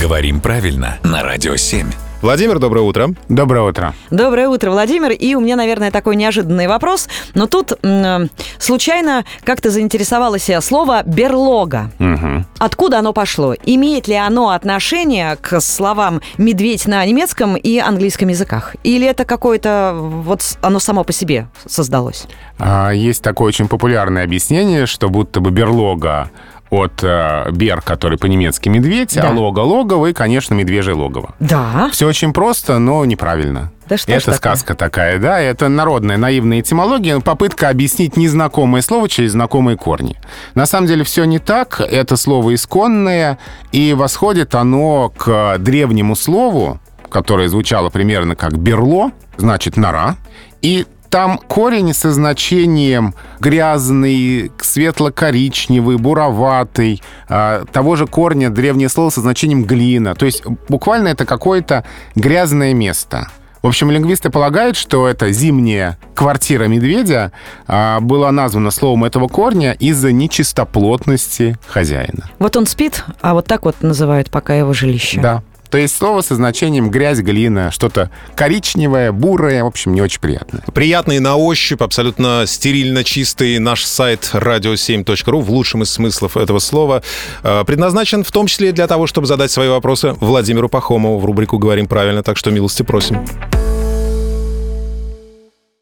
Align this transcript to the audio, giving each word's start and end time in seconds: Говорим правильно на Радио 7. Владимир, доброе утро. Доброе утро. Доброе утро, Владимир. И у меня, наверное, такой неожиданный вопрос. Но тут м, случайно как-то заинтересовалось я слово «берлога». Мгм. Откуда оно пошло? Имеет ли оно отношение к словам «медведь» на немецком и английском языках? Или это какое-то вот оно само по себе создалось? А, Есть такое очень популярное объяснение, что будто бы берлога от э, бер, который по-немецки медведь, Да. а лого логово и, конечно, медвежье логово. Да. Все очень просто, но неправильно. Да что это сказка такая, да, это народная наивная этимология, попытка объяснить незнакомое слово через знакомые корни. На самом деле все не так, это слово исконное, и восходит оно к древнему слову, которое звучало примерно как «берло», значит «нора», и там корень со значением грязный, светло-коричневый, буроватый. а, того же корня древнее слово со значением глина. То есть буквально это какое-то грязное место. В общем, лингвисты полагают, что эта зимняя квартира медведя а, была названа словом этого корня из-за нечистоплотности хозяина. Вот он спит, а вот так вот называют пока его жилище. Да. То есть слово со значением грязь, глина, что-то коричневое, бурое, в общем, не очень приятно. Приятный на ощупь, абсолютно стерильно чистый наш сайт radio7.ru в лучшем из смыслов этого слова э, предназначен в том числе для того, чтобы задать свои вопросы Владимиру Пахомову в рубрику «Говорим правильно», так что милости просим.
Говорим 0.00 0.40
правильно 0.40 0.98
на 1.02 1.22
Радио 1.22 1.56
7. 1.56 1.90
Владимир, 2.22 2.58
доброе 2.58 2.82
утро. 2.82 3.14
Доброе 3.30 3.62
утро. 3.62 3.94
Доброе 4.10 4.48
утро, 4.48 4.70
Владимир. 4.70 5.10
И 5.10 5.34
у 5.34 5.40
меня, 5.40 5.56
наверное, 5.56 5.90
такой 5.90 6.16
неожиданный 6.16 6.68
вопрос. 6.68 7.08
Но 7.34 7.46
тут 7.46 7.72
м, 7.82 8.28
случайно 8.58 9.24
как-то 9.42 9.70
заинтересовалось 9.70 10.48
я 10.50 10.60
слово 10.60 11.02
«берлога». 11.04 11.90
Мгм. 11.98 12.44
Откуда 12.58 12.98
оно 12.98 13.14
пошло? 13.14 13.54
Имеет 13.64 14.06
ли 14.06 14.14
оно 14.16 14.50
отношение 14.50 15.36
к 15.36 15.60
словам 15.60 16.20
«медведь» 16.36 16.86
на 16.86 17.04
немецком 17.06 17.56
и 17.56 17.78
английском 17.78 18.28
языках? 18.28 18.76
Или 18.84 19.06
это 19.06 19.24
какое-то 19.24 19.94
вот 19.96 20.42
оно 20.60 20.78
само 20.78 21.04
по 21.04 21.12
себе 21.14 21.48
создалось? 21.66 22.26
А, 22.58 22.90
Есть 22.90 23.22
такое 23.22 23.48
очень 23.48 23.66
популярное 23.66 24.24
объяснение, 24.24 24.84
что 24.84 25.08
будто 25.08 25.40
бы 25.40 25.50
берлога 25.50 26.30
от 26.70 27.02
э, 27.02 27.50
бер, 27.50 27.80
который 27.80 28.16
по-немецки 28.18 28.68
медведь, 28.68 29.14
Да. 29.14 29.30
а 29.30 29.32
лого 29.32 29.60
логово 29.60 30.06
и, 30.06 30.12
конечно, 30.12 30.54
медвежье 30.54 30.94
логово. 30.94 31.34
Да. 31.40 31.88
Все 31.92 32.06
очень 32.06 32.32
просто, 32.32 32.78
но 32.78 33.04
неправильно. 33.04 33.72
Да 33.88 33.96
что 33.96 34.12
это 34.12 34.32
сказка 34.34 34.76
такая, 34.76 35.18
да, 35.18 35.40
это 35.40 35.68
народная 35.68 36.16
наивная 36.16 36.60
этимология, 36.60 37.18
попытка 37.18 37.68
объяснить 37.70 38.16
незнакомое 38.16 38.82
слово 38.82 39.08
через 39.08 39.32
знакомые 39.32 39.76
корни. 39.76 40.16
На 40.54 40.64
самом 40.66 40.86
деле 40.86 41.02
все 41.02 41.24
не 41.24 41.40
так, 41.40 41.80
это 41.80 42.16
слово 42.16 42.54
исконное, 42.54 43.38
и 43.72 43.92
восходит 43.92 44.54
оно 44.54 45.08
к 45.16 45.58
древнему 45.58 46.14
слову, 46.14 46.78
которое 47.08 47.48
звучало 47.48 47.90
примерно 47.90 48.36
как 48.36 48.56
«берло», 48.56 49.10
значит 49.36 49.76
«нора», 49.76 50.14
и 50.62 50.86
там 51.10 51.38
корень 51.38 51.92
со 51.92 52.12
значением 52.12 53.14
грязный, 53.40 54.52
светло-коричневый, 54.58 55.98
буроватый. 55.98 57.02
а, 57.28 57.64
того 57.72 57.96
же 57.96 58.06
корня 58.06 58.48
древнее 58.48 58.88
слово 58.88 59.10
со 59.10 59.20
значением 59.20 59.64
глина. 59.64 60.14
То 60.14 60.24
есть 60.24 60.44
буквально 60.68 61.08
это 61.08 61.26
какое-то 61.26 61.84
грязное 62.14 62.72
место. 62.72 63.28
В 63.62 63.66
общем, 63.66 63.90
лингвисты 63.90 64.30
полагают, 64.30 64.76
что 64.76 65.06
эта 65.06 65.30
зимняя 65.32 65.98
квартира 66.14 66.64
медведя 66.64 67.32
а, 67.66 68.00
была 68.00 68.32
названа 68.32 68.70
словом 68.70 69.04
этого 69.04 69.28
корня 69.28 69.72
из-за 69.72 70.12
нечистоплотности 70.12 71.58
хозяина. 71.66 72.30
Вот 72.38 72.56
он 72.56 72.66
спит, 72.66 73.04
а 73.20 73.34
вот 73.34 73.46
так 73.46 73.64
вот 73.64 73.82
называют 73.82 74.30
пока 74.30 74.54
его 74.54 74.72
жилище. 74.72 75.20
Да. 75.20 75.42
То 75.70 75.78
есть 75.78 75.96
слово 75.96 76.20
со 76.20 76.34
значением 76.34 76.90
грязь, 76.90 77.20
глина, 77.20 77.70
что-то 77.70 78.10
коричневое, 78.34 79.12
бурое, 79.12 79.62
в 79.62 79.66
общем, 79.66 79.94
не 79.94 80.02
очень 80.02 80.20
приятно. 80.20 80.62
Приятный 80.74 81.20
на 81.20 81.36
ощупь, 81.36 81.80
абсолютно 81.80 82.44
стерильно 82.46 83.04
чистый 83.04 83.58
наш 83.58 83.84
сайт 83.84 84.30
radio7.ru 84.32 85.40
в 85.40 85.50
лучшем 85.50 85.82
из 85.82 85.90
смыслов 85.90 86.36
этого 86.36 86.58
слова 86.58 87.02
э, 87.42 87.64
предназначен 87.64 88.24
в 88.24 88.32
том 88.32 88.46
числе 88.46 88.72
для 88.72 88.86
того, 88.86 89.06
чтобы 89.06 89.26
задать 89.26 89.50
свои 89.50 89.68
вопросы 89.68 90.14
Владимиру 90.20 90.68
Пахомову 90.68 91.18
в 91.18 91.24
рубрику 91.24 91.58
«Говорим 91.58 91.86
правильно», 91.86 92.22
так 92.22 92.36
что 92.36 92.50
милости 92.50 92.82
просим. 92.82 93.24